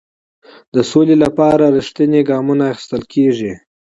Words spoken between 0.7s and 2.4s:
د سولې لپاره رښتیني